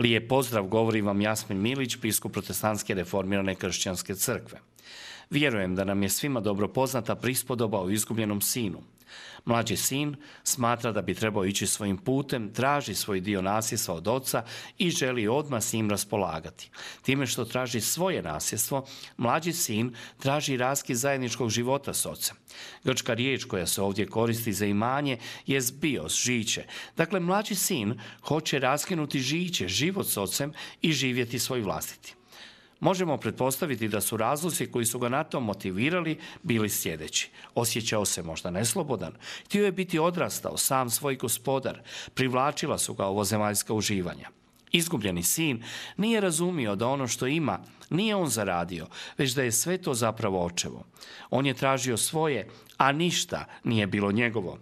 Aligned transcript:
Lijep 0.00 0.28
pozdrav, 0.28 0.66
govori 0.66 1.00
vam 1.00 1.20
Jasmin 1.20 1.60
Milić, 1.60 1.98
biskup 1.98 2.32
protestantske 2.32 2.94
reformirane 2.94 3.54
kršćanske 3.54 4.14
crkve. 4.14 4.58
Vjerujem 5.30 5.74
da 5.74 5.84
nam 5.84 6.02
je 6.02 6.08
svima 6.08 6.40
dobro 6.40 6.68
poznata 6.68 7.14
prispodoba 7.14 7.80
o 7.80 7.90
izgubljenom 7.90 8.40
sinu. 8.40 8.82
Mlađi 9.44 9.76
sin 9.76 10.16
smatra 10.42 10.92
da 10.92 11.02
bi 11.02 11.14
trebao 11.14 11.44
ići 11.44 11.66
svojim 11.66 11.98
putem, 11.98 12.52
traži 12.54 12.94
svoj 12.94 13.20
dio 13.20 13.42
nasljedstva 13.42 13.94
od 13.94 14.08
oca 14.08 14.44
i 14.78 14.90
želi 14.90 15.28
odmah 15.28 15.62
s 15.62 15.72
njim 15.72 15.90
raspolagati. 15.90 16.70
Time 17.02 17.26
što 17.26 17.44
traži 17.44 17.80
svoje 17.80 18.22
nasljedstvo, 18.22 18.86
mlađi 19.16 19.52
sin 19.52 19.94
traži 20.18 20.56
raski 20.56 20.94
zajedničkog 20.94 21.50
života 21.50 21.94
s 21.94 22.06
ocem. 22.06 22.36
Grčka 22.84 23.14
riječ 23.14 23.44
koja 23.44 23.66
se 23.66 23.82
ovdje 23.82 24.06
koristi 24.06 24.52
za 24.52 24.66
imanje 24.66 25.18
je 25.46 25.60
bios, 25.72 26.22
žiće. 26.22 26.64
Dakle, 26.96 27.20
mlađi 27.20 27.54
sin 27.54 28.00
hoće 28.22 28.58
raskinuti 28.58 29.20
žiće, 29.20 29.68
život 29.68 30.06
s 30.06 30.16
ocem 30.16 30.52
i 30.82 30.92
živjeti 30.92 31.38
svoj 31.38 31.60
vlastiti. 31.60 32.14
Možemo 32.80 33.16
pretpostaviti 33.16 33.88
da 33.88 34.00
su 34.00 34.16
razlozi 34.16 34.66
koji 34.66 34.84
su 34.84 34.98
ga 34.98 35.08
na 35.08 35.24
to 35.24 35.40
motivirali 35.40 36.18
bili 36.42 36.68
sljedeći. 36.68 37.30
Osjećao 37.54 38.04
se 38.04 38.22
možda 38.22 38.50
neslobodan, 38.50 39.12
htio 39.44 39.64
je 39.64 39.72
biti 39.72 39.98
odrastao, 39.98 40.56
sam 40.56 40.90
svoj 40.90 41.16
gospodar, 41.16 41.82
privlačila 42.14 42.78
su 42.78 42.94
ga 42.94 43.06
ovo 43.06 43.24
zemaljska 43.24 43.74
uživanja. 43.74 44.28
Izgubljeni 44.72 45.22
sin 45.22 45.64
nije 45.96 46.20
razumio 46.20 46.76
da 46.76 46.88
ono 46.88 47.08
što 47.08 47.26
ima 47.26 47.58
nije 47.90 48.16
on 48.16 48.28
zaradio, 48.28 48.86
već 49.18 49.32
da 49.32 49.42
je 49.42 49.52
sve 49.52 49.78
to 49.78 49.94
zapravo 49.94 50.44
očevo. 50.44 50.84
On 51.30 51.46
je 51.46 51.54
tražio 51.54 51.96
svoje, 51.96 52.48
a 52.76 52.92
ništa 52.92 53.44
nije 53.64 53.86
bilo 53.86 54.12
njegovo. 54.12 54.58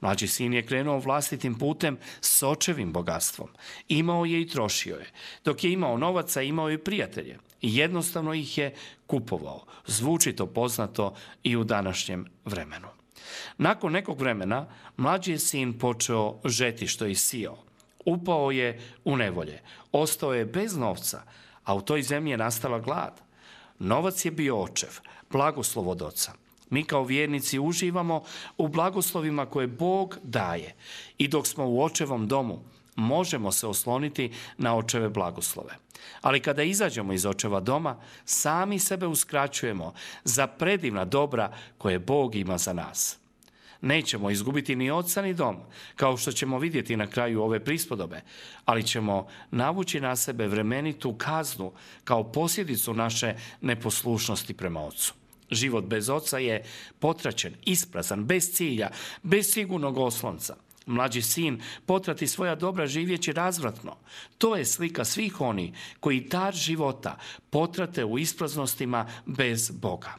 Mlađi 0.00 0.26
sin 0.26 0.52
je 0.52 0.66
krenuo 0.66 0.98
vlastitim 0.98 1.58
putem 1.58 1.98
s 2.20 2.42
očevim 2.42 2.92
bogatstvom. 2.92 3.48
Imao 3.88 4.24
je 4.24 4.40
i 4.40 4.48
trošio 4.48 4.96
je. 4.96 5.10
Dok 5.44 5.64
je 5.64 5.72
imao 5.72 5.98
novaca, 5.98 6.42
imao 6.42 6.68
je 6.68 6.84
prijatelje. 6.84 7.38
I 7.60 7.76
jednostavno 7.76 8.34
ih 8.34 8.58
je 8.58 8.74
kupovao. 9.06 9.64
Zvuči 9.86 10.32
to 10.32 10.46
poznato 10.46 11.14
i 11.42 11.56
u 11.56 11.64
današnjem 11.64 12.26
vremenu. 12.44 12.88
Nakon 13.58 13.92
nekog 13.92 14.20
vremena, 14.20 14.66
mlađi 14.96 15.32
je 15.32 15.38
sin 15.38 15.78
počeo 15.78 16.40
žeti 16.44 16.86
što 16.86 17.06
je 17.06 17.14
sio. 17.14 17.54
Upao 18.04 18.50
je 18.50 18.80
u 19.04 19.16
nevolje. 19.16 19.60
Ostao 19.92 20.34
je 20.34 20.44
bez 20.44 20.76
novca, 20.76 21.22
a 21.64 21.74
u 21.74 21.80
toj 21.80 22.02
zemlji 22.02 22.30
je 22.30 22.36
nastala 22.36 22.78
glad. 22.78 23.20
Novac 23.78 24.24
je 24.24 24.30
bio 24.30 24.62
očev, 24.62 25.00
blagoslov 25.30 25.88
od 25.88 26.02
oca. 26.02 26.32
Mi 26.70 26.84
kao 26.84 27.04
vjernici 27.04 27.58
uživamo 27.58 28.22
u 28.58 28.68
blagoslovima 28.68 29.46
koje 29.46 29.66
Bog 29.66 30.18
daje. 30.22 30.74
I 31.18 31.28
dok 31.28 31.46
smo 31.46 31.68
u 31.68 31.82
očevom 31.82 32.28
domu, 32.28 32.64
možemo 32.96 33.52
se 33.52 33.66
osloniti 33.66 34.32
na 34.58 34.76
očeve 34.76 35.08
blagoslove. 35.08 35.76
Ali 36.20 36.40
kada 36.40 36.62
izađemo 36.62 37.12
iz 37.12 37.26
očeva 37.26 37.60
doma, 37.60 37.96
sami 38.24 38.78
sebe 38.78 39.06
uskraćujemo 39.06 39.94
za 40.24 40.46
predivna 40.46 41.04
dobra 41.04 41.52
koje 41.78 41.98
Bog 41.98 42.34
ima 42.34 42.58
za 42.58 42.72
nas. 42.72 43.18
Nećemo 43.80 44.30
izgubiti 44.30 44.76
ni 44.76 44.90
oca 44.90 45.22
ni 45.22 45.34
dom, 45.34 45.56
kao 45.96 46.16
što 46.16 46.32
ćemo 46.32 46.58
vidjeti 46.58 46.96
na 46.96 47.06
kraju 47.06 47.42
ove 47.42 47.64
prispodobe, 47.64 48.20
ali 48.64 48.82
ćemo 48.82 49.26
navući 49.50 50.00
na 50.00 50.16
sebe 50.16 50.46
vremenitu 50.46 51.14
kaznu 51.18 51.72
kao 52.04 52.32
posljedicu 52.32 52.94
naše 52.94 53.34
neposlušnosti 53.60 54.54
prema 54.54 54.84
ocu. 54.84 55.14
Život 55.50 55.84
bez 55.84 56.08
oca 56.08 56.38
je 56.38 56.64
potračen, 56.98 57.54
isprazan, 57.64 58.24
bez 58.24 58.52
cilja, 58.52 58.90
bez 59.22 59.52
sigurnog 59.52 59.98
oslonca. 59.98 60.56
Mlađi 60.86 61.22
sin 61.22 61.62
potrati 61.86 62.26
svoja 62.26 62.54
dobra 62.54 62.86
živjeći 62.86 63.32
razvratno. 63.32 63.96
To 64.38 64.56
je 64.56 64.64
slika 64.64 65.04
svih 65.04 65.40
oni 65.40 65.74
koji 66.00 66.20
dar 66.20 66.54
života 66.54 67.18
potrate 67.50 68.04
u 68.04 68.18
ispraznostima 68.18 69.06
bez 69.26 69.70
Boga. 69.70 70.14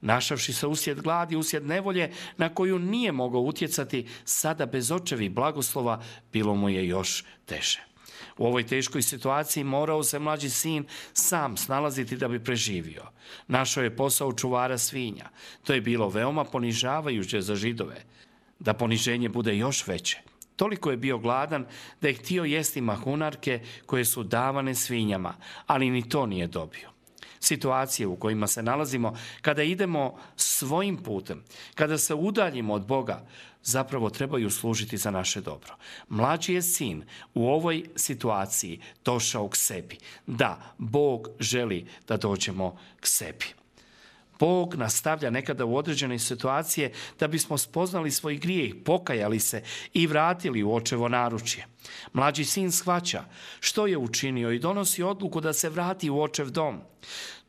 Našavši 0.00 0.52
se 0.52 0.66
usjed 0.66 1.00
gladi, 1.00 1.36
usjed 1.36 1.66
nevolje 1.66 2.12
na 2.36 2.54
koju 2.54 2.78
nije 2.78 3.12
mogao 3.12 3.40
utjecati, 3.40 4.06
sada 4.24 4.66
bez 4.66 4.90
očevi 4.90 5.28
blagoslova 5.28 6.02
bilo 6.32 6.54
mu 6.54 6.68
je 6.68 6.88
još 6.88 7.24
teže. 7.46 7.93
U 8.38 8.46
ovoj 8.46 8.66
teškoj 8.66 9.02
situaciji 9.02 9.64
morao 9.64 10.02
se 10.02 10.18
mlađi 10.18 10.50
sin 10.50 10.84
sam 11.12 11.56
snalaziti 11.56 12.16
da 12.16 12.28
bi 12.28 12.44
preživio. 12.44 13.02
Našao 13.48 13.84
je 13.84 13.96
posao 13.96 14.32
čuvara 14.32 14.78
svinja. 14.78 15.28
To 15.64 15.74
je 15.74 15.80
bilo 15.80 16.08
veoma 16.08 16.44
ponižavajuće 16.44 17.40
za 17.40 17.54
židove. 17.54 18.04
Da 18.58 18.74
poniženje 18.74 19.28
bude 19.28 19.56
još 19.56 19.86
veće. 19.86 20.18
Toliko 20.56 20.90
je 20.90 20.96
bio 20.96 21.18
gladan 21.18 21.66
da 22.00 22.08
je 22.08 22.14
htio 22.14 22.44
jesti 22.44 22.80
mahunarke 22.80 23.60
koje 23.86 24.04
su 24.04 24.22
davane 24.22 24.74
svinjama, 24.74 25.34
ali 25.66 25.90
ni 25.90 26.08
to 26.08 26.26
nije 26.26 26.46
dobio 26.46 26.93
situacije 27.44 28.06
u 28.06 28.16
kojima 28.16 28.46
se 28.46 28.62
nalazimo, 28.62 29.16
kada 29.42 29.62
idemo 29.62 30.18
svojim 30.36 30.96
putem, 30.96 31.44
kada 31.74 31.98
se 31.98 32.14
udaljimo 32.14 32.74
od 32.74 32.86
Boga, 32.86 33.26
zapravo 33.62 34.10
trebaju 34.10 34.50
služiti 34.50 34.96
za 34.96 35.10
naše 35.10 35.40
dobro. 35.40 35.76
Mlađi 36.08 36.54
je 36.54 36.62
sin 36.62 37.04
u 37.34 37.48
ovoj 37.48 37.84
situaciji 37.96 38.80
došao 39.04 39.48
k 39.48 39.56
sebi. 39.56 39.98
Da, 40.26 40.74
Bog 40.78 41.28
želi 41.40 41.86
da 42.08 42.16
dođemo 42.16 42.76
k 43.00 43.06
sebi. 43.06 43.63
Bog 44.38 44.74
nastavlja 44.74 45.30
nekada 45.30 45.64
u 45.64 45.76
određene 45.76 46.18
situacije 46.18 46.92
da 47.20 47.28
bismo 47.28 47.58
spoznali 47.58 48.10
svoj 48.10 48.36
grijeh, 48.36 48.74
pokajali 48.84 49.40
se 49.40 49.62
i 49.92 50.06
vratili 50.06 50.62
u 50.62 50.74
očevo 50.74 51.08
naručje. 51.08 51.66
Mlađi 52.12 52.44
sin 52.44 52.72
shvaća 52.72 53.24
što 53.60 53.86
je 53.86 53.98
učinio 53.98 54.52
i 54.52 54.58
donosi 54.58 55.02
odluku 55.02 55.40
da 55.40 55.52
se 55.52 55.68
vrati 55.68 56.10
u 56.10 56.20
očev 56.20 56.50
dom. 56.50 56.80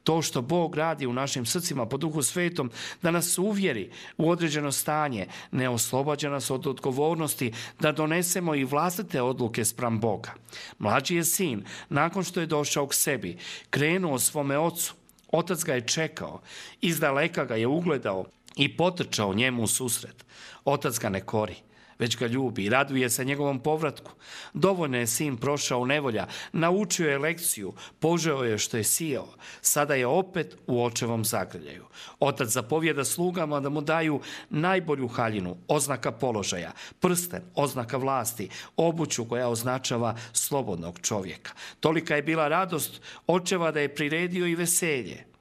To 0.03 0.22
što 0.22 0.41
Bog 0.41 0.75
radi 0.75 1.07
u 1.07 1.13
našim 1.13 1.46
srcima 1.46 1.85
po 1.85 1.97
duhu 1.97 2.22
svetom, 2.22 2.72
da 3.02 3.12
nas 3.12 3.38
uvjeri 3.38 3.91
u 4.17 4.29
određeno 4.29 4.72
stanje, 4.72 5.28
ne 5.52 5.69
oslobađa 5.69 6.29
nas 6.29 6.52
od 6.52 6.67
odgovornosti 6.67 7.53
da 7.79 7.91
donesemo 7.91 8.56
i 8.56 8.63
vlastite 8.63 9.22
odluke 9.22 9.66
spram 9.66 10.00
Boga. 10.00 10.34
Mlađi 10.79 11.16
je 11.16 11.23
sin, 11.23 11.66
nakon 11.90 12.23
što 12.23 12.40
je 12.40 12.46
došao 12.46 12.88
k 12.88 12.94
sebi, 12.94 13.38
krenuo 13.69 14.19
svome 14.19 14.57
ocu. 14.57 14.94
Otac 15.35 15.63
ga 15.63 15.73
je 15.73 15.88
čekao, 15.88 16.41
izdaleka 16.81 17.46
ga 17.46 17.56
je 17.56 17.68
ugledao 17.68 18.25
i 18.56 18.78
potrčao 18.78 19.34
njemu 19.34 19.63
u 19.63 19.68
susret. 19.68 20.25
Otac 20.66 21.00
ga 21.00 21.09
ne 21.09 21.22
kori 21.22 21.56
već 22.00 22.17
ga 22.17 22.28
ljubi 22.28 22.63
i 22.63 22.69
raduje 22.69 23.09
se 23.09 23.25
njegovom 23.25 23.59
povratku. 23.59 24.11
Dovoljno 24.53 24.97
je 24.97 25.07
sin 25.07 25.38
prošao 25.38 25.85
nevolja, 25.85 26.28
naučio 26.53 27.09
je 27.09 27.17
lekciju, 27.17 27.73
požeo 28.00 28.44
je 28.44 28.57
što 28.57 28.78
je 28.78 28.83
sijao. 28.83 29.28
Sada 29.61 29.95
je 29.95 30.07
opet 30.07 30.57
u 30.67 30.84
očevom 30.84 31.25
zagrljaju. 31.25 31.85
Otac 32.19 32.50
zapovjeda 32.50 33.05
slugama 33.05 33.59
da 33.59 33.69
mu 33.69 33.81
daju 33.81 34.22
najbolju 34.50 35.07
haljinu, 35.07 35.57
oznaka 35.67 36.11
položaja, 36.11 36.72
prsten, 37.00 37.41
oznaka 37.55 37.97
vlasti, 37.97 38.50
obuću 38.78 39.25
koja 39.25 39.50
označava 39.50 40.16
slobodnog 40.34 41.00
čovjeka. 41.01 41.51
Tolika 41.79 42.16
je 42.16 42.22
bila 42.22 42.47
radost 42.47 43.01
očeva 43.28 43.72
da 43.72 43.79
je 43.79 43.96
priredio 43.96 44.47
i 44.47 44.55
veselje 44.55 45.34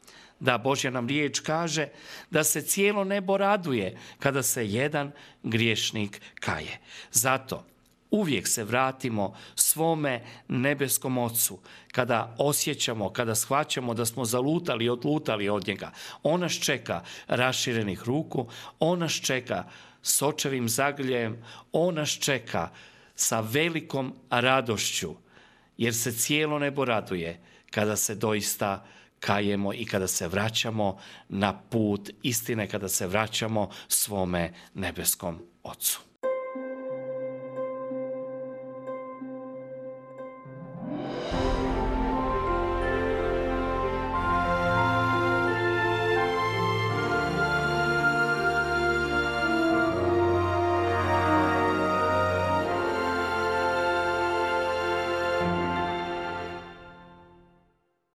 da 0.45 0.59
Božja 0.59 0.91
nam 0.91 1.09
riječ 1.09 1.41
kaže 1.41 1.89
da 2.31 2.45
se 2.45 2.63
cijelo 2.63 3.05
nebo 3.05 3.37
raduje 3.37 3.97
kada 4.19 4.43
se 4.43 4.67
jedan 4.67 5.13
griješnik 5.43 6.21
kaje. 6.41 6.79
Zato 7.13 7.65
uvijek 8.11 8.49
se 8.49 8.65
vratimo 8.65 9.35
svome 9.55 10.23
nebeskom 10.49 11.19
ocu 11.19 11.59
kada 11.93 12.35
osjećamo, 12.39 13.13
kada 13.13 13.35
shvaćamo 13.35 13.95
da 13.95 14.05
smo 14.05 14.25
zalutali, 14.25 14.89
odlutali 14.89 15.49
od 15.49 15.69
njega. 15.69 15.91
On 16.23 16.41
nas 16.41 16.53
čeka 16.53 17.03
raširenih 17.27 18.03
ruku, 18.03 18.49
on 18.79 18.99
nas 18.99 19.13
čeka 19.13 19.65
s 20.03 20.23
očevim 20.23 20.69
zagrljajem, 20.69 21.43
on 21.73 21.95
nas 21.95 22.11
čeka 22.11 22.71
sa 23.15 23.41
velikom 23.41 24.15
radošću, 24.31 25.15
jer 25.77 25.95
se 25.95 26.13
cijelo 26.13 26.59
nebo 26.59 26.85
raduje 26.85 27.41
kada 27.71 27.97
se 27.97 28.15
doista 28.15 28.87
kajemo 29.25 29.73
i 29.75 29.85
kada 29.85 30.07
se 30.07 30.29
vraćamo 30.29 30.99
na 31.29 31.61
put 31.71 32.11
istine, 32.23 32.69
kada 32.69 32.89
se 32.89 33.07
vraćamo 33.07 33.71
svome 33.89 34.53
nebeskom 34.75 35.39
Ocu. 35.63 36.01